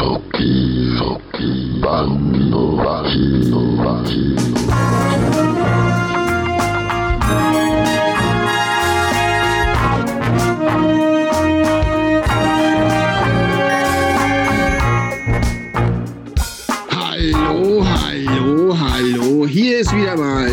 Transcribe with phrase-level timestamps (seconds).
[0.00, 5.49] Schoki, Schoki, Bando, Bando, Bando.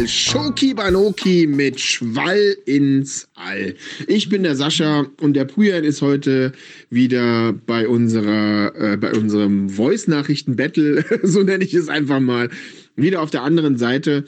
[0.07, 3.75] Schoki Banoki mit Schwall ins All.
[4.07, 6.53] Ich bin der Sascha und der Pujan ist heute
[6.89, 12.49] wieder bei unserer, äh, bei unserem Voice-Nachrichten-Battle, so nenne ich es einfach mal,
[12.95, 14.23] wieder auf der anderen Seite.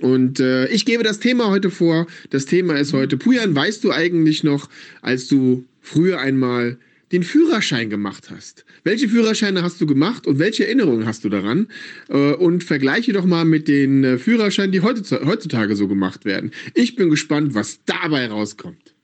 [0.00, 2.06] Und äh, ich gebe das Thema heute vor.
[2.30, 4.68] Das Thema ist heute, Pujan, weißt du eigentlich noch,
[5.02, 6.78] als du früher einmal
[7.12, 8.64] den Führerschein gemacht hast.
[8.82, 11.68] Welche Führerscheine hast du gemacht und welche Erinnerungen hast du daran?
[12.08, 16.50] Äh, Und vergleiche doch mal mit den äh, Führerscheinen, die heutzu- heutzutage so gemacht werden.
[16.74, 18.95] Ich bin gespannt, was dabei rauskommt.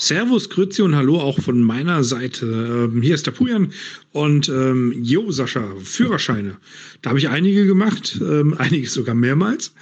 [0.00, 2.46] Servus, Grüezi und Hallo auch von meiner Seite.
[2.90, 3.74] Ähm, hier ist der Pujan
[4.12, 6.56] und ähm, Jo, Sascha, Führerscheine.
[7.02, 9.74] Da habe ich einige gemacht, ähm, einige sogar mehrmals,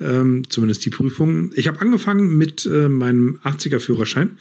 [0.00, 1.52] ähm, zumindest die Prüfungen.
[1.56, 4.38] Ich habe angefangen mit äh, meinem 80er Führerschein,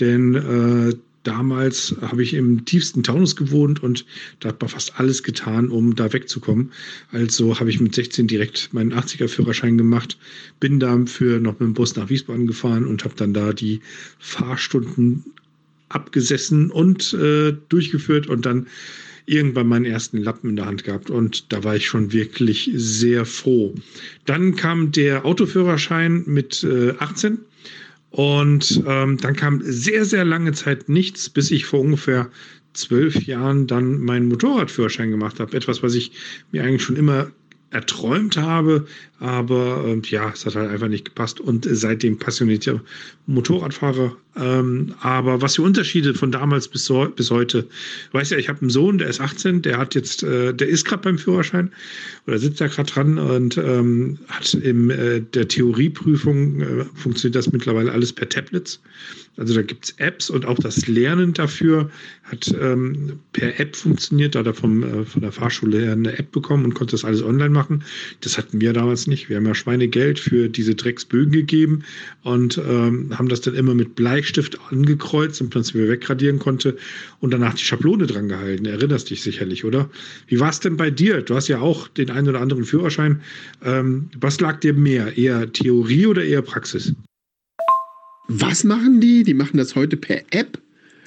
[0.00, 4.04] denn äh, damals habe ich im tiefsten Taunus gewohnt und
[4.40, 6.72] da hat man fast alles getan, um da wegzukommen.
[7.10, 10.18] Also habe ich mit 16 direkt meinen 80er Führerschein gemacht,
[10.60, 13.80] bin dafür noch mit dem Bus nach Wiesbaden gefahren und habe dann da die
[14.18, 15.24] Fahrstunden
[15.88, 18.66] abgesessen und äh, durchgeführt und dann
[19.26, 23.24] irgendwann meinen ersten Lappen in der Hand gehabt und da war ich schon wirklich sehr
[23.24, 23.74] froh.
[24.24, 27.38] Dann kam der Autoführerschein mit äh, 18
[28.12, 32.30] und ähm, dann kam sehr, sehr lange Zeit nichts, bis ich vor ungefähr
[32.74, 35.56] zwölf Jahren dann meinen Motorradführerschein gemacht habe.
[35.56, 36.12] Etwas, was ich
[36.52, 37.30] mir eigentlich schon immer
[37.72, 38.86] erträumt habe,
[39.18, 42.80] aber äh, ja, es hat halt einfach nicht gepasst und seitdem passionierter
[43.26, 44.16] Motorradfahrer.
[44.36, 47.66] Ähm, aber was die Unterschiede von damals bis, so, bis heute,
[48.12, 50.84] weiß ja, ich habe einen Sohn, der ist 18, der hat jetzt, äh, der ist
[50.84, 51.70] gerade beim Führerschein
[52.26, 57.52] oder sitzt da gerade dran und ähm, hat in äh, der Theorieprüfung äh, funktioniert das
[57.52, 58.80] mittlerweile alles per Tablets.
[59.38, 61.90] Also da gibt es Apps und auch das Lernen dafür
[62.24, 64.34] hat ähm, per App funktioniert.
[64.34, 67.04] Da hat er vom, äh, von der Fahrschule her eine App bekommen und konnte das
[67.04, 67.61] alles online machen.
[68.20, 69.28] Das hatten wir damals nicht.
[69.28, 71.84] Wir haben ja Schweinegeld für diese Drecksbögen gegeben
[72.22, 76.76] und ähm, haben das dann immer mit Bleistift angekreuzt, es wieder wegradieren konnte
[77.20, 78.66] und danach die Schablone dran gehalten.
[78.66, 79.90] Erinnerst dich sicherlich, oder?
[80.26, 81.22] Wie war es denn bei dir?
[81.22, 83.20] Du hast ja auch den einen oder anderen Führerschein.
[83.64, 85.16] Ähm, was lag dir mehr?
[85.16, 86.94] Eher Theorie oder eher Praxis?
[88.28, 89.24] Was machen die?
[89.24, 90.58] Die machen das heute per App.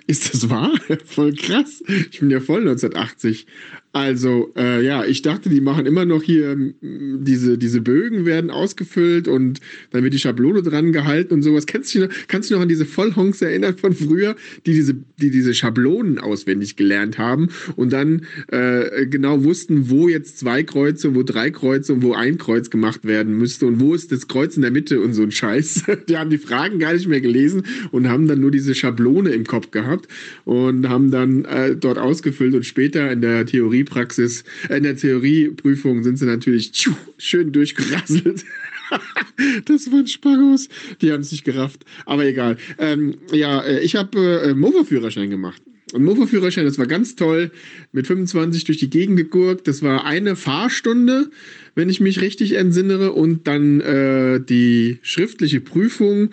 [0.08, 0.72] Ist das wahr?
[1.06, 1.84] voll krass.
[2.12, 3.48] Ich bin ja voll 1980.
[3.96, 9.30] Also, äh, ja, ich dachte, die machen immer noch hier, diese, diese Bögen werden ausgefüllt
[9.30, 9.62] und
[9.92, 11.66] dann wird die Schablone dran gehalten und sowas.
[11.66, 14.36] Kannst du, dich noch, kannst du noch an diese Vollhonks erinnern von früher,
[14.66, 17.48] die diese, die diese Schablonen auswendig gelernt haben
[17.78, 22.38] und dann äh, genau wussten, wo jetzt zwei Kreuze, wo drei Kreuze und wo ein
[22.38, 25.32] Kreuz gemacht werden müsste und wo ist das Kreuz in der Mitte und so ein
[25.32, 25.86] Scheiß.
[26.10, 29.46] Die haben die Fragen gar nicht mehr gelesen und haben dann nur diese Schablone im
[29.46, 30.10] Kopf gehabt
[30.44, 33.46] und haben dann äh, dort ausgefüllt und später in der
[33.86, 38.44] Theoriepraxis, in der Theorieprüfung sind sie natürlich tschuh, schön durchgerasselt.
[39.66, 40.70] das waren Spagos.
[41.02, 41.86] Die haben es nicht gerafft.
[42.06, 42.58] Aber egal.
[42.78, 45.62] Ähm, ja, äh, ich habe äh, Mofa-Führerschein gemacht.
[45.94, 47.52] Und Mofa-Führerschein, das war ganz toll.
[47.92, 49.68] Mit 25 durch die Gegend gegurkt.
[49.68, 51.30] Das war eine Fahrstunde,
[51.74, 53.14] wenn ich mich richtig entsinnere.
[53.14, 56.30] Und dann äh, die schriftliche Prüfung.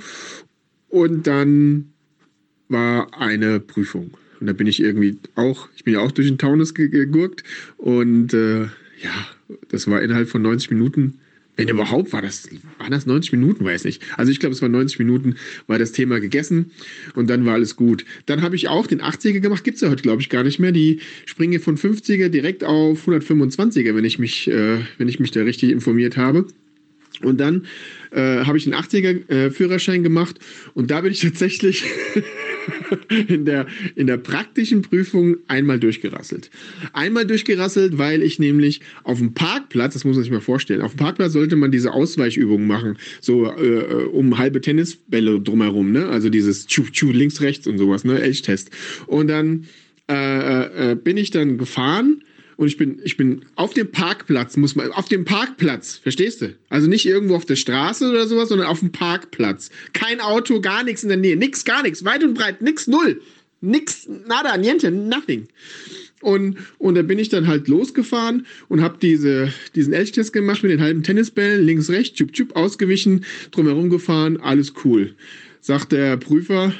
[0.88, 1.92] Und dann
[2.68, 4.12] war eine Prüfung.
[4.42, 7.44] Und da bin ich irgendwie auch, ich bin ja auch durch den Taunus ge- gegurkt.
[7.76, 9.28] Und äh, ja,
[9.68, 11.20] das war innerhalb von 90 Minuten.
[11.56, 12.48] Wenn überhaupt war das,
[12.78, 14.02] waren das 90 Minuten, weiß nicht.
[14.16, 15.36] Also ich glaube, es war 90 Minuten,
[15.68, 16.72] war das Thema gegessen
[17.14, 18.04] und dann war alles gut.
[18.26, 20.58] Dann habe ich auch den 80er gemacht, gibt es ja heute, glaube ich, gar nicht
[20.58, 20.72] mehr.
[20.72, 25.42] Die springe von 50er direkt auf 125er, wenn ich mich, äh, wenn ich mich da
[25.42, 26.46] richtig informiert habe.
[27.20, 27.66] Und dann
[28.10, 30.38] äh, habe ich einen 80er äh, gemacht
[30.74, 31.84] und da bin ich tatsächlich
[33.28, 36.50] in, der, in der praktischen Prüfung einmal durchgerasselt.
[36.92, 40.92] Einmal durchgerasselt, weil ich nämlich auf dem Parkplatz, das muss man sich mal vorstellen, auf
[40.92, 46.08] dem Parkplatz sollte man diese Ausweichübungen machen, so äh, um halbe Tennisbälle drumherum, ne?
[46.08, 48.20] Also dieses Tschu, Tschu, links, rechts und sowas, ne?
[48.20, 48.70] Elchtest.
[49.06, 49.66] Und dann
[50.10, 52.22] äh, äh, bin ich dann gefahren
[52.56, 56.54] und ich bin, ich bin auf dem Parkplatz, muss man, auf dem Parkplatz, verstehst du?
[56.68, 59.70] Also nicht irgendwo auf der Straße oder sowas, sondern auf dem Parkplatz.
[59.92, 63.20] Kein Auto, gar nichts in der Nähe, nix, gar nichts, weit und breit, nix, null.
[63.60, 65.46] Nix, nada, niente, nothing.
[66.20, 70.72] Und, und da bin ich dann halt losgefahren und habe diese, diesen Elchtest gemacht mit
[70.72, 75.14] den halben Tennisbällen, links, rechts, tschub, tschub, ausgewichen, drumherum gefahren, alles cool.
[75.60, 76.72] Sagt der Prüfer,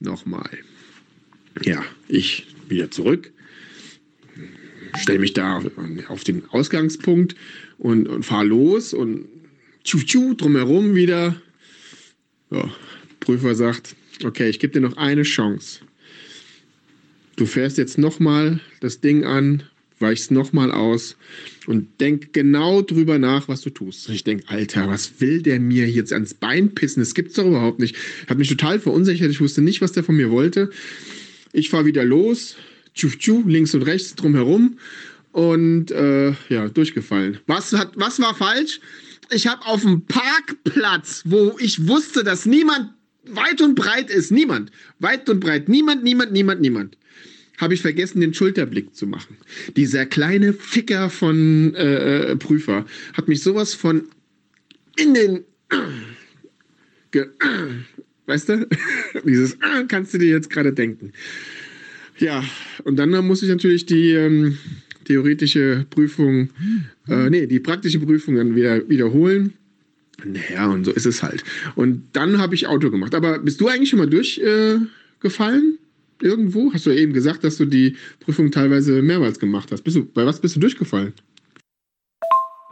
[0.00, 0.50] nochmal.
[1.62, 3.33] Ja, ich wieder zurück.
[4.96, 5.62] Stelle mich da
[6.08, 7.34] auf den Ausgangspunkt
[7.78, 9.26] und, und fahre los und
[9.84, 11.36] tschu, tschu, drumherum wieder.
[12.50, 12.70] Ja,
[13.20, 15.80] Prüfer sagt, okay, ich gebe dir noch eine Chance.
[17.36, 19.64] Du fährst jetzt nochmal das Ding an,
[19.98, 21.16] weichst nochmal aus
[21.66, 24.08] und denk genau drüber nach, was du tust.
[24.08, 27.00] Und ich denke, Alter, was will der mir jetzt ans Bein pissen?
[27.00, 27.96] Das gibt's doch überhaupt nicht.
[28.28, 29.30] Hat mich total verunsichert.
[29.30, 30.70] Ich wusste nicht, was der von mir wollte.
[31.52, 32.56] Ich fahre wieder los,
[32.94, 34.78] tschu, tschu, links und rechts drumherum
[35.32, 37.38] und äh, ja, durchgefallen.
[37.46, 38.80] Was, hat, was war falsch?
[39.30, 42.90] Ich habe auf dem Parkplatz, wo ich wusste, dass niemand
[43.26, 46.98] weit und breit ist, niemand, weit und breit, niemand, niemand, niemand, niemand,
[47.58, 49.36] habe ich vergessen, den Schulterblick zu machen.
[49.76, 54.08] Dieser kleine Ficker von äh, äh Prüfer hat mich sowas von
[54.96, 55.44] in den
[57.10, 57.26] ge,
[58.26, 58.68] weißt du?
[59.24, 59.56] Dieses
[59.88, 61.12] kannst du dir jetzt gerade denken.
[62.18, 62.44] Ja,
[62.84, 64.58] und dann muss ich natürlich die ähm,
[65.04, 66.50] theoretische Prüfung,
[67.08, 69.54] äh, nee, die praktische Prüfung dann wieder wiederholen.
[70.24, 71.44] Naja, und so ist es halt.
[71.74, 73.14] Und dann habe ich Auto gemacht.
[73.14, 75.78] Aber bist du eigentlich schon mal durchgefallen?
[76.22, 76.72] Äh, irgendwo?
[76.72, 79.82] Hast du ja eben gesagt, dass du die Prüfung teilweise mehrmals gemacht hast.
[79.82, 81.12] Bist du, bei was bist du durchgefallen?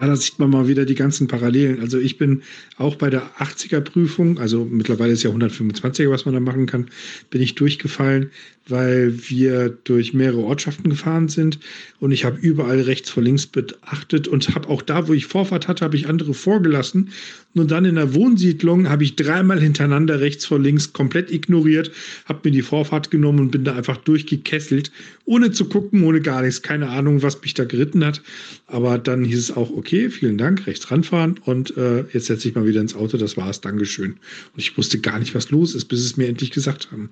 [0.01, 1.81] Ja, da sieht man mal wieder die ganzen Parallelen.
[1.81, 2.43] Also ich bin
[2.77, 6.89] auch bei der 80er-Prüfung, also mittlerweile ist ja 125er, was man da machen kann,
[7.31, 8.31] bin ich durchgefallen,
[8.69, 11.59] weil wir durch mehrere Ortschaften gefahren sind
[12.01, 15.69] und ich habe überall rechts vor links beachtet und habe auch da, wo ich Vorfahrt
[15.69, 17.11] hatte, habe ich andere vorgelassen.
[17.55, 21.91] Und dann in der Wohnsiedlung habe ich dreimal hintereinander rechts vor links komplett ignoriert,
[22.25, 24.91] habe mir die Vorfahrt genommen und bin da einfach durchgekesselt,
[25.27, 26.63] ohne zu gucken, ohne gar nichts.
[26.63, 28.23] Keine Ahnung, was mich da geritten hat.
[28.67, 32.55] Aber dann hieß es auch, okay, vielen Dank, rechts ranfahren und äh, jetzt setze ich
[32.55, 34.13] mal wieder ins Auto, das war's, Dankeschön.
[34.13, 37.11] Und ich wusste gar nicht, was los ist, bis es mir endlich gesagt haben.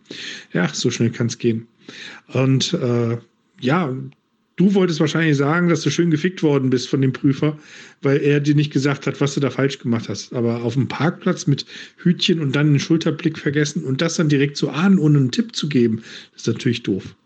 [0.55, 1.67] Ja, so schnell kann es gehen.
[2.33, 3.19] Und äh,
[3.61, 3.93] ja,
[4.57, 7.59] du wolltest wahrscheinlich sagen, dass du schön gefickt worden bist von dem Prüfer,
[8.03, 10.33] weil er dir nicht gesagt hat, was du da falsch gemacht hast.
[10.33, 11.67] Aber auf dem Parkplatz mit
[11.97, 15.57] Hütchen und dann einen Schulterblick vergessen und das dann direkt zu ahnen, ohne einen Tipp
[15.57, 16.03] zu geben,
[16.37, 17.17] ist natürlich doof.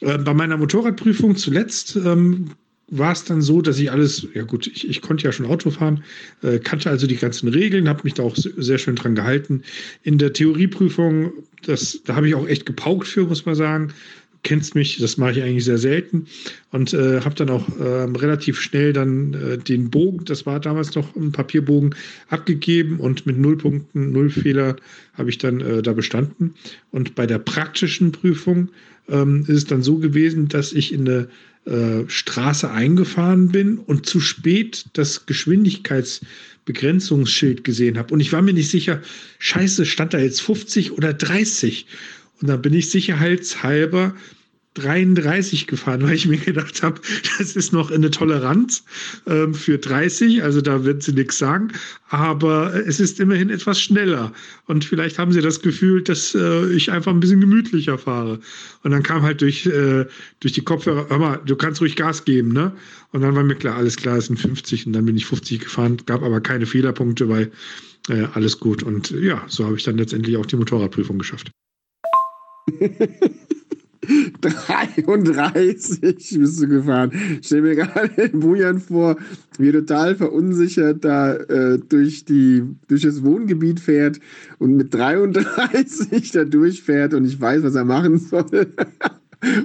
[0.00, 2.50] Äh, bei meiner Motorradprüfung zuletzt ähm,
[2.88, 5.70] war es dann so, dass ich alles, ja gut, ich, ich konnte ja schon Auto
[5.70, 6.04] fahren,
[6.42, 9.62] äh, kannte also die ganzen Regeln, habe mich da auch sehr schön dran gehalten.
[10.02, 11.32] In der Theorieprüfung,
[11.64, 13.88] das, da habe ich auch echt gepaukt für, muss man sagen.
[14.32, 16.26] Du kennst mich, das mache ich eigentlich sehr selten
[16.70, 20.94] und äh, habe dann auch äh, relativ schnell dann äh, den Bogen, das war damals
[20.94, 21.96] noch ein Papierbogen,
[22.28, 24.76] abgegeben und mit null Punkten, null Fehler
[25.14, 26.54] habe ich dann äh, da bestanden.
[26.92, 28.68] Und bei der praktischen Prüfung
[29.08, 31.26] ähm, ist es dann so gewesen, dass ich in der
[31.66, 38.14] äh, Straße eingefahren bin und zu spät das Geschwindigkeitsbegrenzungsschild gesehen habe.
[38.14, 39.02] Und ich war mir nicht sicher,
[39.40, 41.88] scheiße, stand da jetzt 50 oder 30?
[42.40, 44.14] Und dann bin ich sicherheitshalber
[44.76, 47.00] 33 gefahren, weil ich mir gedacht habe,
[47.38, 48.84] das ist noch eine Toleranz
[49.26, 51.72] ähm, für 30, also da wird sie nichts sagen,
[52.08, 54.32] aber es ist immerhin etwas schneller
[54.66, 58.40] und vielleicht haben sie das Gefühl, dass äh, ich einfach ein bisschen gemütlicher fahre.
[58.82, 60.04] Und dann kam halt durch, äh,
[60.40, 62.72] durch die Kopfhörer, hör mal, du kannst ruhig Gas geben, ne?
[63.12, 65.60] Und dann war mir klar, alles klar, es sind 50 und dann bin ich 50
[65.60, 67.50] gefahren, gab aber keine Fehlerpunkte, weil
[68.08, 68.82] äh, alles gut.
[68.82, 71.50] Und ja, so habe ich dann letztendlich auch die Motorradprüfung geschafft.
[74.40, 76.00] 33
[76.38, 77.10] bist du gefahren.
[77.40, 79.16] Ich stell mir gerade den Bujan vor,
[79.58, 84.20] wie er total verunsichert da äh, durch, die, durch das Wohngebiet fährt
[84.58, 88.68] und mit 33 da durchfährt und ich weiß, was er machen soll.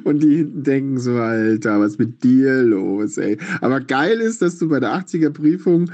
[0.03, 3.37] Und die denken so, Alter, was ist mit dir los, ey?
[3.61, 5.89] Aber geil ist, dass du bei der 80er Prüfung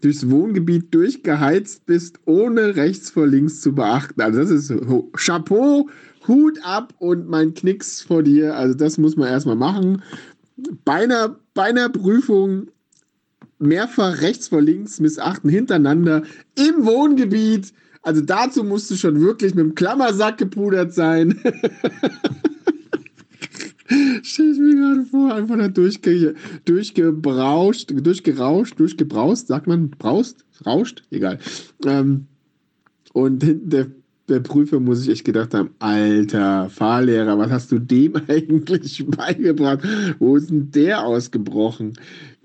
[0.00, 4.20] durchs Wohngebiet durchgeheizt bist, ohne rechts vor links zu beachten.
[4.20, 4.72] Also das ist
[5.16, 5.88] Chapeau
[6.28, 8.56] Hut ab und mein Knicks vor dir.
[8.56, 10.02] Also das muss man erstmal machen.
[10.84, 12.68] Bei einer, bei einer Prüfung
[13.58, 16.22] mehrfach rechts vor links missachten hintereinander
[16.56, 17.72] im Wohngebiet.
[18.02, 21.40] Also dazu musst du schon wirklich mit dem Klammersack gepudert sein.
[24.22, 31.04] Stell ich mir gerade vor, einfach da durchge, durchgebrauscht, durchgerauscht, durchgebraust, sagt man, braust, rauscht,
[31.10, 31.38] egal.
[31.84, 32.26] Ähm,
[33.12, 33.86] und hinten der
[34.28, 39.80] der Prüfer muss ich echt gedacht haben, alter Fahrlehrer, was hast du dem eigentlich beigebracht?
[40.18, 41.94] Wo ist denn der ausgebrochen?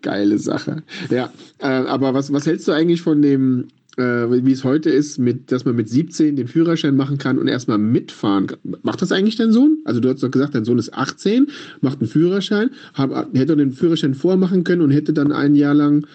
[0.01, 0.83] Geile Sache.
[1.09, 5.19] Ja, äh, aber was, was hältst du eigentlich von dem, äh, wie es heute ist,
[5.19, 8.59] mit, dass man mit 17 den Führerschein machen kann und erstmal mitfahren kann?
[8.81, 9.77] Macht das eigentlich dein Sohn?
[9.85, 11.47] Also du hast doch gesagt, dein Sohn ist 18,
[11.81, 16.07] macht einen Führerschein, hab, hätte den Führerschein vormachen können und hätte dann ein Jahr lang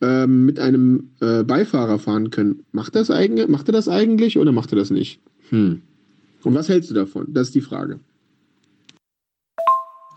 [0.00, 2.64] ähm, mit einem äh, Beifahrer fahren können.
[2.72, 5.20] Macht, das eigentlich, macht er das eigentlich oder macht er das nicht?
[5.50, 5.82] Hm.
[6.42, 7.26] Und was hältst du davon?
[7.32, 8.00] Das ist die Frage.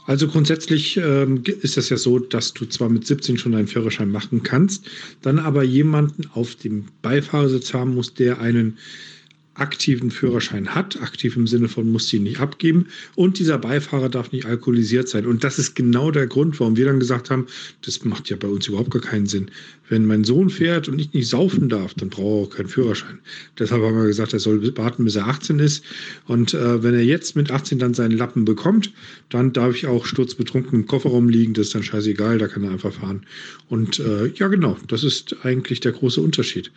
[0.08, 4.10] Also grundsätzlich ähm, ist das ja so, dass du zwar mit 17 schon einen Führerschein
[4.10, 4.86] machen kannst,
[5.22, 8.78] dann aber jemanden auf dem Beifahrersitz haben musst, der einen
[9.60, 11.02] aktiven Führerschein hat.
[11.02, 12.88] Aktiv im Sinne von muss ihn nicht abgeben.
[13.16, 15.26] Und dieser Beifahrer darf nicht alkoholisiert sein.
[15.26, 17.48] Und das ist genau der Grund, warum wir dann gesagt haben,
[17.82, 19.52] das macht ja bei uns überhaupt gar keinen Sinn.
[19.90, 23.20] Wenn mein Sohn fährt und ich nicht saufen darf, dann braucht er auch keinen Führerschein.
[23.58, 25.84] Deshalb haben wir gesagt, er soll warten, bis er 18 ist.
[26.26, 28.92] Und äh, wenn er jetzt mit 18 dann seinen Lappen bekommt,
[29.30, 31.54] dann darf ich auch sturzbetrunken im Kofferraum liegen.
[31.54, 33.26] Das ist dann scheißegal, da kann er einfach fahren.
[33.70, 36.72] Und äh, ja, genau, das ist eigentlich der große Unterschied.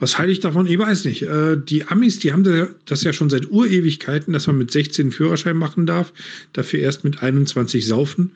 [0.00, 0.66] Was halte ich davon?
[0.66, 1.22] Ich weiß nicht.
[1.22, 5.56] Äh, die Amis, die haben das ja schon seit Urewigkeiten, dass man mit 16 Führerschein
[5.56, 6.12] machen darf,
[6.52, 8.32] dafür erst mit 21 saufen.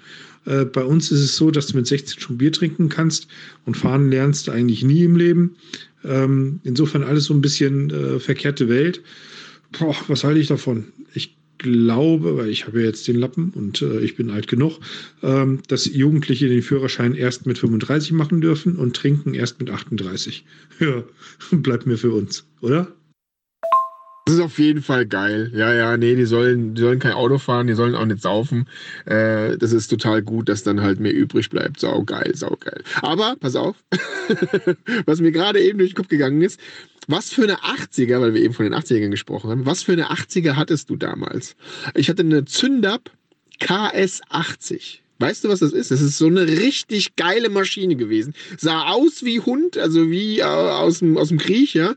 [0.47, 3.29] Äh, bei uns ist es so, dass du mit 16 schon Bier trinken kannst
[3.67, 5.57] und fahren lernst eigentlich nie im Leben.
[6.05, 9.03] Ähm, insofern alles so ein bisschen äh, verkehrte Welt.
[9.79, 10.87] Boah, was halte ich davon?
[11.15, 14.81] Ich glaube, weil ich habe ja jetzt den Lappen und äh, ich bin alt genug,
[15.23, 20.45] ähm, dass Jugendliche den Führerschein erst mit 35 machen dürfen und trinken erst mit 38.
[20.81, 21.05] Ja,
[21.51, 22.91] bleibt mir für uns, oder?
[24.31, 25.51] Das ist auf jeden Fall geil.
[25.57, 28.69] Ja, ja, nee, die sollen, die sollen kein Auto fahren, die sollen auch nicht saufen.
[29.05, 31.81] Äh, das ist total gut, dass dann halt mehr übrig bleibt.
[31.81, 32.85] Sau geil, sau geil.
[33.03, 33.75] Aber, pass auf,
[35.05, 36.61] was mir gerade eben durch den Kopf gegangen ist,
[37.09, 40.13] was für eine 80er, weil wir eben von den 80ern gesprochen haben, was für eine
[40.13, 41.57] 80er hattest du damals?
[41.97, 43.11] Ich hatte eine Zündab
[43.61, 44.99] KS80.
[45.21, 45.91] Weißt du, was das ist?
[45.91, 48.33] Das ist so eine richtig geile Maschine gewesen.
[48.57, 51.95] Sah aus wie Hund, also wie äh, aus, dem, aus dem Krieg, ja.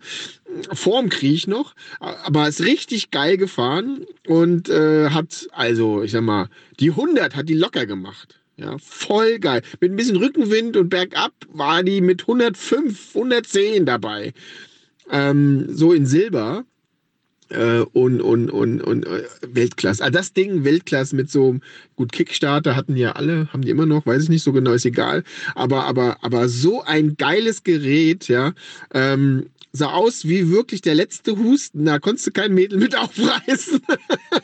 [0.74, 1.74] Vorm Krieg noch.
[2.00, 6.50] Aber ist richtig geil gefahren und äh, hat, also, ich sag mal,
[6.82, 8.40] die 100 hat die locker gemacht.
[8.58, 9.62] Ja, voll geil.
[9.80, 14.34] Mit ein bisschen Rückenwind und bergab war die mit 105, 110 dabei.
[15.10, 16.66] Ähm, so in Silber
[17.54, 20.04] äh, und, und, und, und äh, Weltklasse.
[20.04, 21.58] Also das Ding Weltklasse mit so,
[21.96, 24.86] gut, Kickstarter hatten ja alle, haben die immer noch, weiß ich nicht so genau, ist
[24.86, 25.24] egal.
[25.56, 28.54] Aber, aber, aber so ein geiles Gerät, ja,
[28.94, 31.86] ähm, sah aus wie wirklich der letzte Husten.
[31.86, 33.82] Da konntest du kein Mädel mit aufreißen.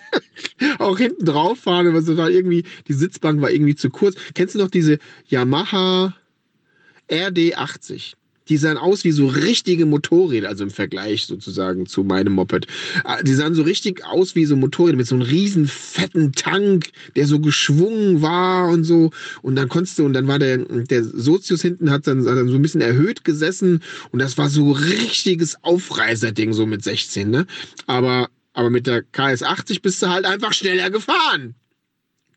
[0.79, 4.15] Auch hinten drauf fahren, aber so war irgendwie, die Sitzbank war irgendwie zu kurz.
[4.33, 4.97] Kennst du noch diese
[5.27, 6.15] Yamaha
[7.09, 8.13] RD80?
[8.49, 12.67] Die sahen aus wie so richtige Motorräder, also im Vergleich sozusagen zu meinem Moped.
[13.03, 16.89] Ah, die sahen so richtig aus wie so Motorräder mit so einem riesen fetten Tank,
[17.15, 19.11] der so geschwungen war und so.
[19.41, 22.49] Und dann konntest du, und dann war der, der Sozius hinten hat dann, hat dann
[22.49, 27.45] so ein bisschen erhöht gesessen und das war so richtiges Aufreißerding so mit 16, ne?
[27.85, 31.55] Aber, aber mit der KS80 bist du halt einfach schneller gefahren.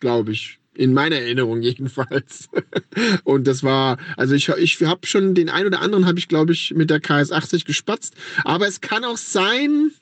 [0.00, 0.58] Glaube ich.
[0.74, 2.48] In meiner Erinnerung jedenfalls.
[3.24, 6.52] Und das war, also ich, ich habe schon den einen oder anderen, habe ich glaube
[6.52, 8.14] ich mit der KS80 gespatzt.
[8.44, 9.92] Aber es kann auch sein,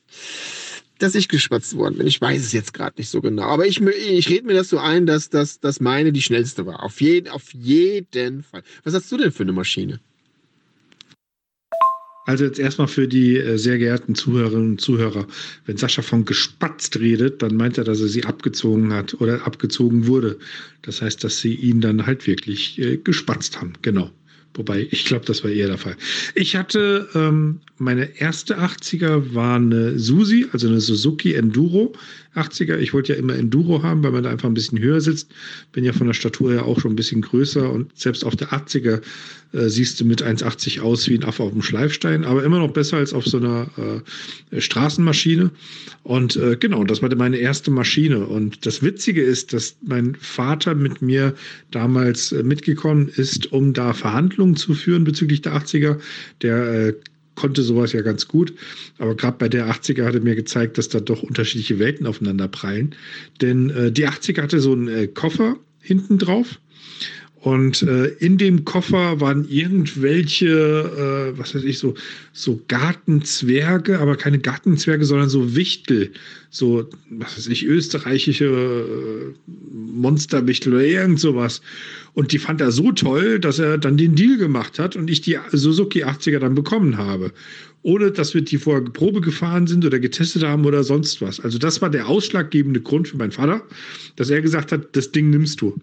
[1.00, 2.06] dass ich gespatzt worden bin.
[2.06, 3.42] Ich weiß es jetzt gerade nicht so genau.
[3.44, 6.84] Aber ich, ich rede mir das so ein, dass, dass, dass meine die schnellste war.
[6.84, 8.62] Auf jeden, auf jeden Fall.
[8.84, 10.00] Was hast du denn für eine Maschine?
[12.26, 15.26] Also jetzt erstmal für die äh, sehr geehrten Zuhörerinnen und Zuhörer.
[15.66, 20.06] Wenn Sascha von gespatzt redet, dann meint er, dass er sie abgezogen hat oder abgezogen
[20.06, 20.38] wurde.
[20.82, 23.72] Das heißt, dass sie ihn dann halt wirklich äh, gespatzt haben.
[23.82, 24.10] Genau.
[24.54, 25.96] Wobei, ich glaube, das war eher der Fall.
[26.34, 31.92] Ich hatte ähm, meine erste 80er war eine Susi, also eine Suzuki Enduro
[32.34, 32.76] 80er.
[32.76, 35.30] Ich wollte ja immer Enduro haben, weil man da einfach ein bisschen höher sitzt.
[35.72, 38.50] Bin ja von der Statur her auch schon ein bisschen größer und selbst auf der
[38.50, 39.00] 80er
[39.52, 42.72] äh, siehst du mit 1,80 aus wie ein Affe auf dem Schleifstein, aber immer noch
[42.72, 43.68] besser als auf so einer
[44.52, 45.50] äh, Straßenmaschine.
[46.04, 48.26] Und äh, genau, das war meine erste Maschine.
[48.26, 51.34] Und das Witzige ist, dass mein Vater mit mir
[51.70, 55.98] damals äh, mitgekommen ist, um da Verhandlungen zu führen bezüglich der 80er.
[56.42, 56.94] Der äh,
[57.40, 58.52] konnte sowas ja ganz gut.
[58.98, 62.48] Aber gerade bei der 80er hat er mir gezeigt, dass da doch unterschiedliche Welten aufeinander
[62.48, 62.94] prallen.
[63.40, 66.60] Denn äh, die 80er hatte so einen äh, Koffer hinten drauf
[67.42, 71.94] und äh, in dem Koffer waren irgendwelche, äh, was weiß ich, so,
[72.34, 76.12] so Gartenzwerge, aber keine Gartenzwerge, sondern so Wichtel,
[76.50, 81.62] so, was weiß ich, österreichische äh, Monsterwichtel oder irgend sowas.
[82.12, 85.22] Und die fand er so toll, dass er dann den Deal gemacht hat und ich
[85.22, 87.32] die Suzuki 80er dann bekommen habe.
[87.82, 91.40] Ohne dass wir die vorher Probe gefahren sind oder getestet haben oder sonst was.
[91.40, 93.62] Also das war der ausschlaggebende Grund für meinen Vater,
[94.16, 95.74] dass er gesagt hat, das Ding nimmst du.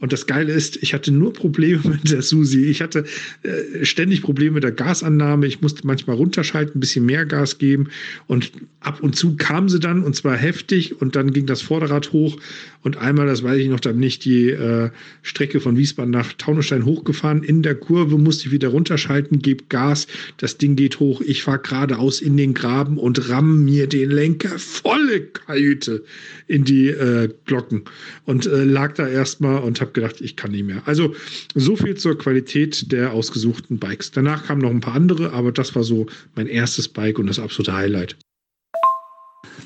[0.00, 2.66] Und das Geile ist, ich hatte nur Probleme mit der Susi.
[2.66, 3.04] Ich hatte
[3.42, 5.46] äh, ständig Probleme mit der Gasannahme.
[5.46, 7.88] Ich musste manchmal runterschalten, ein bisschen mehr Gas geben.
[8.26, 12.12] Und ab und zu kam sie dann und zwar heftig und dann ging das Vorderrad
[12.12, 12.38] hoch
[12.82, 14.90] und einmal, das weiß ich noch, dann nicht die äh,
[15.22, 17.42] Strecke von Wiesbaden nach Taunusstein hochgefahren.
[17.42, 21.58] In der Kurve musste ich wieder runterschalten, gebe Gas, das Ding geht hoch, ich fahre
[21.58, 26.04] geradeaus in den Graben und ramm mir den Lenker volle Kajüte
[26.46, 27.82] in die äh, Glocken
[28.24, 30.82] und äh, lag da erstmal und habe gedacht, ich kann nicht mehr.
[30.86, 31.14] Also
[31.54, 34.10] so viel zur Qualität der ausgesuchten Bikes.
[34.10, 37.38] Danach kamen noch ein paar andere, aber das war so mein erstes Bike und das
[37.38, 38.16] absolute Highlight.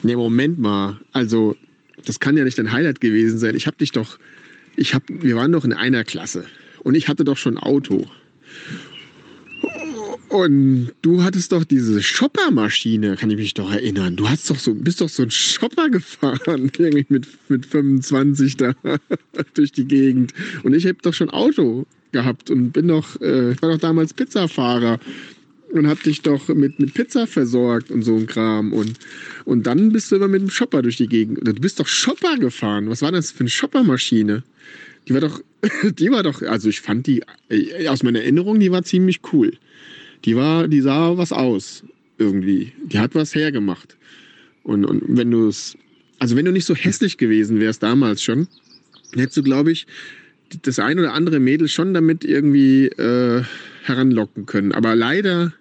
[0.02, 1.00] Nee, Moment mal.
[1.12, 1.56] Also,
[2.04, 3.54] das kann ja nicht dein Highlight gewesen sein.
[3.54, 4.18] Ich habe dich doch,
[4.76, 6.46] ich hab, wir waren doch in einer Klasse
[6.82, 8.06] und ich hatte doch schon ein Auto.
[10.32, 14.16] Und du hattest doch diese Shoppermaschine, kann ich mich doch erinnern.
[14.16, 18.72] Du hast doch so, bist doch so ein Shopper gefahren, irgendwie mit, mit 25 da
[19.54, 20.32] durch die Gegend.
[20.62, 24.14] Und ich habe doch schon Auto gehabt und bin doch, äh, ich war doch damals
[24.14, 25.00] Pizzafahrer
[25.74, 28.72] und hab dich doch mit, mit Pizza versorgt und so ein Kram.
[28.72, 28.94] Und,
[29.44, 31.46] und dann bist du immer mit dem Shopper durch die Gegend.
[31.46, 32.88] Du bist doch Shopper gefahren.
[32.88, 34.44] Was war das für eine Shoppermaschine?
[35.08, 35.42] Die war doch,
[35.98, 39.52] die war doch, also ich fand die, äh, aus meiner Erinnerung, die war ziemlich cool.
[40.24, 41.84] Die war, die sah was aus,
[42.18, 42.72] irgendwie.
[42.84, 43.96] Die hat was hergemacht.
[44.62, 45.76] Und, und wenn du es,
[46.18, 48.46] also wenn du nicht so hässlich gewesen wärst damals schon,
[49.14, 49.86] hättest du, glaube ich,
[50.62, 53.42] das ein oder andere Mädel schon damit irgendwie äh,
[53.84, 54.72] heranlocken können.
[54.72, 55.52] Aber leider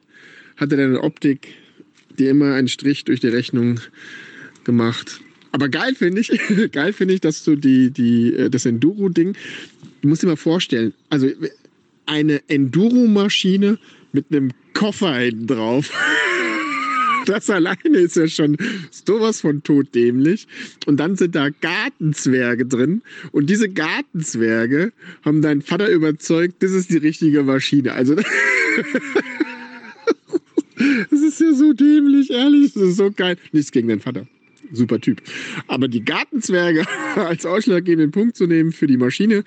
[0.57, 1.47] hatte deine Optik
[2.19, 3.79] dir immer einen Strich durch die Rechnung
[4.63, 5.21] gemacht.
[5.51, 6.31] Aber geil finde ich,
[6.71, 9.35] geil finde ich, dass du die, die, äh, das Enduro-Ding,
[10.01, 11.29] du musst dir mal vorstellen, also
[12.05, 13.77] eine Enduro-Maschine
[14.13, 15.91] mit einem Koffer hinten drauf.
[17.25, 18.57] Das alleine ist ja schon
[18.89, 20.47] sowas von totdämlich.
[20.85, 23.01] Und dann sind da Gartenzwerge drin.
[23.31, 24.91] Und diese Gartenzwerge
[25.23, 27.93] haben deinen Vater überzeugt, das ist die richtige Maschine.
[27.93, 28.25] Also, das
[31.11, 32.73] ist ja so dämlich, ehrlich.
[32.73, 33.37] Das ist so geil.
[33.51, 34.27] Nichts gegen deinen Vater.
[34.71, 35.21] Super Typ.
[35.67, 39.43] Aber die Gartenzwerge als ausschlaggebenden Punkt zu nehmen für die Maschine,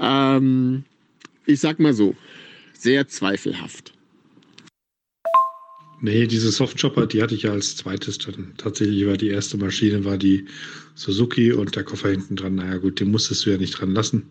[0.00, 0.84] ähm,
[1.46, 2.14] ich sag mal so,
[2.82, 3.92] sehr zweifelhaft.
[6.04, 8.54] Nee, diese Softchopper, die hatte ich ja als zweites dann.
[8.56, 10.46] Tatsächlich war die erste Maschine, war die
[10.96, 12.56] Suzuki und der Koffer hinten dran.
[12.56, 14.24] Naja gut, den musstest du ja nicht dran lassen.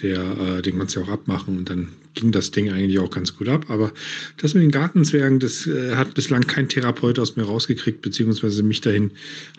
[0.00, 3.10] Der, äh, den kannst du ja auch abmachen und dann ging das Ding eigentlich auch
[3.10, 3.66] ganz gut ab.
[3.68, 3.92] Aber
[4.38, 8.80] das mit den Gartenzwergen, das äh, hat bislang kein Therapeut aus mir rausgekriegt, beziehungsweise mich
[8.80, 9.10] dahin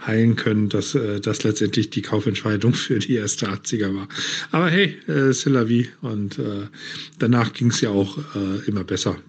[0.03, 4.08] heilen können, dass äh, das letztendlich die Kaufentscheidung für die erste 80er war.
[4.49, 5.89] Aber hey, äh, c'est la vie.
[6.01, 6.69] Und äh,
[7.19, 9.19] danach ging es ja auch äh, immer besser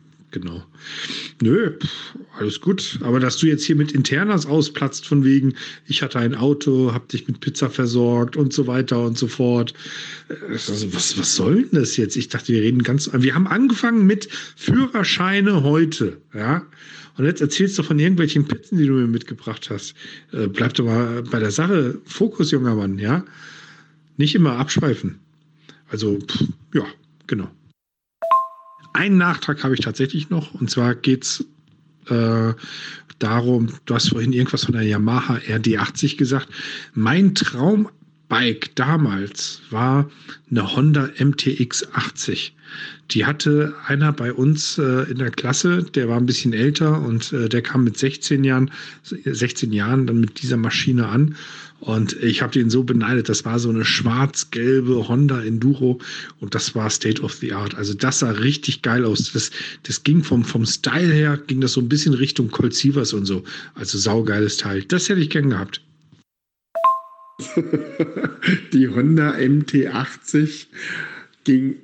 [0.40, 0.62] genau.
[1.40, 2.98] Nö, pff, alles gut.
[3.02, 5.54] Aber dass du jetzt hier mit Internas ausplatzt, von wegen,
[5.86, 9.72] ich hatte ein Auto, hab dich mit Pizza versorgt und so weiter und so fort.
[10.48, 12.16] Also, was, was soll denn das jetzt?
[12.16, 13.10] Ich dachte, wir reden ganz.
[13.12, 16.66] Wir haben angefangen mit Führerscheine heute, ja.
[17.16, 19.94] Und jetzt erzählst du von irgendwelchen Pizzen, die du mir mitgebracht hast.
[20.32, 21.98] Äh, bleib doch mal bei der Sache.
[22.04, 23.24] Fokus, junger Mann, ja.
[24.18, 25.18] Nicht immer abschweifen.
[25.88, 26.44] Also, pff,
[26.74, 26.84] ja,
[27.26, 27.50] genau.
[28.96, 30.54] Einen Nachtrag habe ich tatsächlich noch.
[30.54, 31.44] Und zwar geht es
[32.08, 32.54] äh,
[33.18, 36.48] darum, du hast vorhin irgendwas von der Yamaha RD80 gesagt.
[36.94, 37.34] Mein
[38.28, 40.10] Traumbike damals war
[40.50, 42.54] eine Honda MTX 80.
[43.12, 47.32] Die hatte einer bei uns äh, in der Klasse, der war ein bisschen älter und
[47.32, 48.70] äh, der kam mit 16 Jahren,
[49.04, 51.36] 16 Jahren dann mit dieser Maschine an
[51.78, 53.28] und ich habe den so beneidet.
[53.28, 56.00] Das war so eine schwarz-gelbe Honda Enduro
[56.40, 57.76] und das war State of the Art.
[57.76, 59.30] Also das sah richtig geil aus.
[59.32, 59.50] Das,
[59.84, 63.26] das ging vom, vom Style her, ging das so ein bisschen Richtung Colt Sievers und
[63.26, 63.44] so.
[63.74, 64.82] Also saugeiles Teil.
[64.82, 65.80] Das hätte ich gern gehabt.
[68.72, 70.66] Die Honda MT80
[71.44, 71.76] ging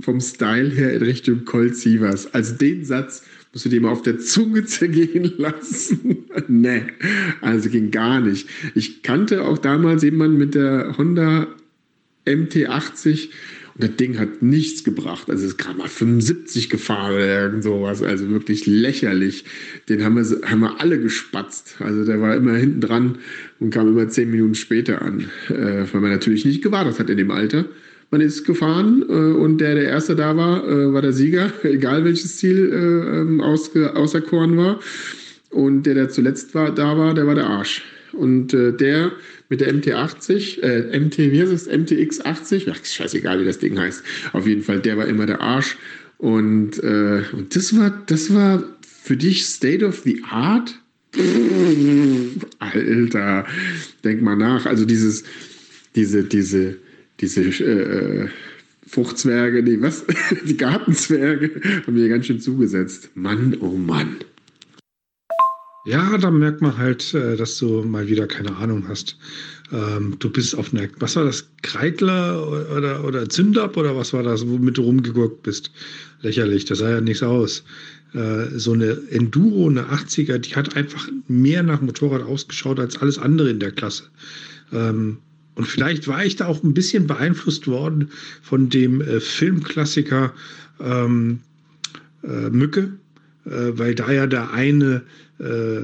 [0.00, 2.32] vom Style her in Richtung Colt Sievers.
[2.34, 6.24] Also den Satz musst du dir mal auf der Zunge zergehen lassen.
[6.48, 6.82] nee,
[7.40, 8.48] also ging gar nicht.
[8.74, 11.48] Ich kannte auch damals jemanden mit der Honda
[12.26, 13.30] MT80 und
[13.78, 15.30] das Ding hat nichts gebracht.
[15.30, 18.02] Also es ist gerade mal 75 gefahren oder irgend sowas.
[18.02, 19.44] Also wirklich lächerlich.
[19.88, 21.76] Den haben wir, haben wir alle gespatzt.
[21.78, 23.18] Also der war immer hinten dran
[23.60, 25.30] und kam immer zehn Minuten später an.
[25.48, 27.66] Äh, weil man natürlich nicht gewartet hat in dem Alter.
[28.10, 32.04] Man ist gefahren äh, und der, der Erste da war, äh, war der Sieger, egal
[32.04, 34.80] welches Ziel äh, ähm, ausge, auserkoren war.
[35.50, 37.84] Und der, der zuletzt war, da war, der war der Arsch.
[38.18, 39.12] Und äh, der
[39.48, 41.66] mit der MT80, äh, MT, wie heißt es?
[41.66, 44.02] MTX 80, ach, scheißegal, wie das Ding heißt.
[44.32, 45.76] Auf jeden Fall, der war immer der Arsch.
[46.18, 50.78] Und, äh, und das war, das war für dich State of the Art?
[52.58, 53.46] Alter,
[54.04, 54.66] denk mal nach.
[54.66, 55.24] Also dieses,
[55.94, 56.76] diese, diese,
[57.20, 58.28] diese äh,
[58.86, 60.04] Fruchtzwerge, nee, was?
[60.44, 63.10] Die Gartenzwerge haben mir ganz schön zugesetzt.
[63.14, 64.16] Mann, oh Mann.
[65.88, 69.16] Ja, da merkt man halt, äh, dass du mal wieder keine Ahnung hast.
[69.72, 72.46] Ähm, du bist auf einer, was war das, Kreidler
[72.76, 75.70] oder, oder Zündab oder was war das, womit du rumgeguckt bist?
[76.20, 77.64] Lächerlich, das sah ja nichts aus.
[78.12, 83.18] Äh, so eine Enduro, eine 80er, die hat einfach mehr nach Motorrad ausgeschaut als alles
[83.18, 84.04] andere in der Klasse.
[84.74, 85.16] Ähm,
[85.54, 88.10] und vielleicht war ich da auch ein bisschen beeinflusst worden
[88.42, 90.34] von dem äh, Filmklassiker
[90.80, 91.40] ähm,
[92.24, 92.92] äh, Mücke,
[93.50, 95.02] weil da ja der eine
[95.40, 95.80] äh,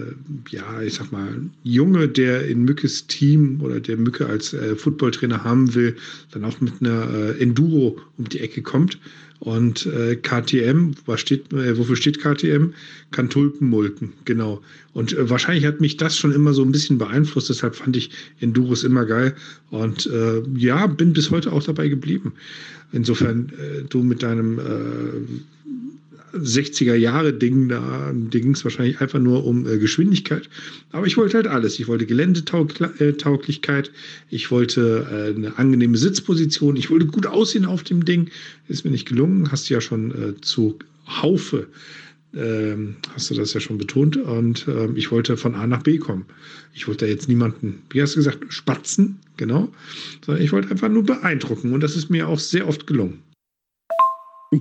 [0.50, 1.29] ja, ich sag mal,
[1.62, 5.96] Junge, der in Mückes Team oder der Mücke als äh, Footballtrainer haben will,
[6.33, 8.98] dann auch mit einer äh, Enduro um die Ecke kommt.
[9.40, 12.72] Und äh, KTM, was steht, äh, wofür steht KTM?
[13.11, 14.62] Kann Tulpen mulken, genau.
[14.94, 18.11] Und äh, wahrscheinlich hat mich das schon immer so ein bisschen beeinflusst, deshalb fand ich
[18.40, 19.35] Enduros immer geil.
[19.70, 22.33] Und äh, ja, bin bis heute auch dabei geblieben.
[22.92, 24.59] Insofern, äh, du mit deinem
[26.35, 30.49] äh, 60er Jahre Ding, da ging es wahrscheinlich einfach nur um äh, Geschwindigkeit.
[30.92, 31.79] Aber ich wollte halt alles.
[31.79, 33.90] Ich wollte Geländetauglichkeit,
[34.31, 38.31] ich wollte äh, eine angenehme Sitzposition, ich wollte gut aussehen auf dem Ding.
[38.68, 41.66] Ist mir nicht gelungen, hast du ja schon äh, zu Haufe,
[42.35, 44.16] ähm, hast du das ja schon betont.
[44.16, 46.25] Und ähm, ich wollte von A nach B kommen.
[46.73, 49.73] Ich wollte da jetzt niemanden, wie hast du gesagt, spatzen, genau,
[50.25, 51.73] sondern ich wollte einfach nur beeindrucken.
[51.73, 53.20] Und das ist mir auch sehr oft gelungen.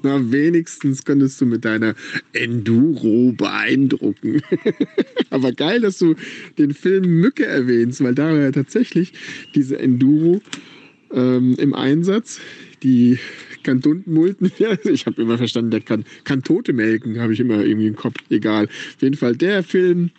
[0.02, 1.94] Na, wenigstens könntest du mit deiner
[2.34, 4.42] Enduro beeindrucken.
[5.30, 6.16] Aber geil, dass du
[6.58, 9.14] den Film Mücke erwähnst, weil da war ja tatsächlich
[9.54, 10.42] diese Enduro
[11.14, 12.40] ähm, im Einsatz.
[12.82, 13.20] Die
[13.64, 14.52] Kantuntenmulten,
[14.84, 18.18] ich habe immer verstanden, der kann, kann Tote melken, habe ich immer irgendwie im Kopf.
[18.30, 18.66] Egal.
[18.66, 20.12] Auf jeden Fall der Film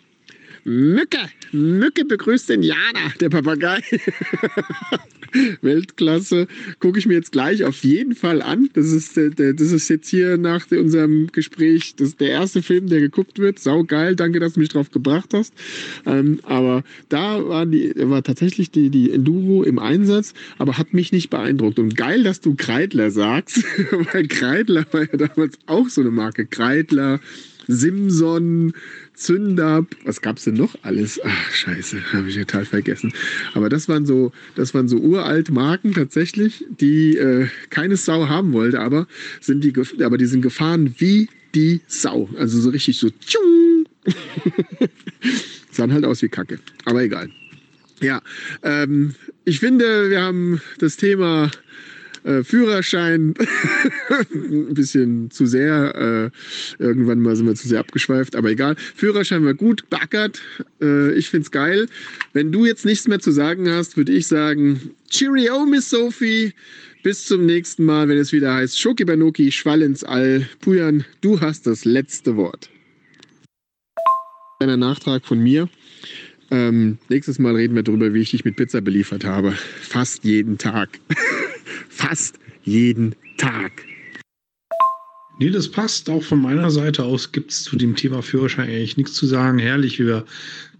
[0.65, 1.19] Mücke,
[1.51, 3.81] Mücke begrüßt den Jana, der Papagei.
[5.61, 6.47] Weltklasse.
[6.79, 8.69] Gucke ich mir jetzt gleich auf jeden Fall an.
[8.73, 12.87] Das ist, der, das ist jetzt hier nach unserem Gespräch das ist der erste Film,
[12.87, 13.59] der geguckt wird.
[13.59, 14.15] Sau geil.
[14.15, 15.53] Danke, dass du mich drauf gebracht hast.
[16.07, 21.11] Ähm, aber da war, die, war tatsächlich die, die Enduro im Einsatz, aber hat mich
[21.11, 21.77] nicht beeindruckt.
[21.77, 23.63] Und geil, dass du Kreidler sagst,
[24.13, 26.47] weil Kreidler war ja damals auch so eine Marke.
[26.47, 27.19] Kreidler,
[27.67, 28.73] Simson,
[29.15, 31.19] Zündab, was gab's denn noch alles?
[31.23, 33.13] Ach, scheiße, habe ich total vergessen.
[33.53, 38.53] Aber das waren so, das waren so uralt Marken tatsächlich, die äh, keine Sau haben
[38.53, 39.07] wollte, aber
[39.41, 39.73] sind die,
[40.03, 42.29] aber die sind gefahren wie die Sau.
[42.37, 43.85] Also so richtig so tschung.
[45.71, 46.59] Sahen halt aus wie Kacke.
[46.85, 47.29] Aber egal.
[48.01, 48.21] Ja,
[48.63, 51.49] ähm, ich finde, wir haben das Thema
[52.25, 53.35] äh, Führerschein
[54.33, 56.31] ein bisschen zu sehr.
[56.79, 58.75] Äh, irgendwann mal sind wir zu sehr abgeschweift, aber egal.
[58.95, 60.41] Führerschein war gut, backert.
[60.81, 61.87] Äh, ich find's geil.
[62.33, 66.53] Wenn du jetzt nichts mehr zu sagen hast, würde ich sagen, Cheerio, Miss Sophie.
[67.03, 70.49] Bis zum nächsten Mal, wenn es wieder heißt Schoki Banoki, Schwall ins All.
[70.61, 72.71] Pujan, du hast das letzte Wort.
[74.59, 75.69] Ein Nachtrag von mir.
[76.49, 79.51] Ähm, nächstes Mal reden wir darüber, wie ich dich mit Pizza beliefert habe.
[79.51, 80.99] Fast jeden Tag.
[81.89, 83.71] Fast jeden Tag.
[85.37, 86.09] Nee, das passt.
[86.09, 89.59] Auch von meiner Seite aus gibt es zu dem Thema Führerschein eigentlich nichts zu sagen.
[89.59, 90.25] Herrlich, wie wir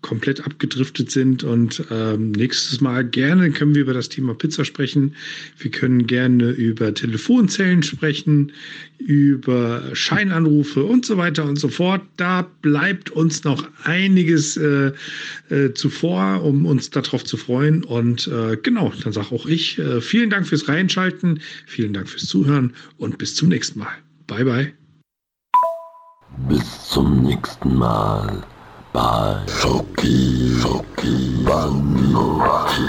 [0.06, 1.44] komplett abgedriftet sind.
[1.44, 5.16] Und ähm, nächstes Mal gerne können wir über das Thema Pizza sprechen.
[5.58, 8.52] Wir können gerne über Telefonzellen sprechen,
[9.00, 12.04] über Scheinanrufe und so weiter und so fort.
[12.18, 14.92] Da bleibt uns noch einiges äh,
[15.50, 17.84] äh, zuvor, um uns darauf zu freuen.
[17.84, 22.28] Und äh, genau, dann sage auch ich äh, vielen Dank fürs Reinschalten, vielen Dank fürs
[22.28, 24.05] Zuhören und bis zum nächsten Mal.
[24.28, 24.74] Bye, bye.
[26.50, 28.44] Bis zum nächsten Mal
[28.92, 32.82] bei Schoki, Schoki, Banotti.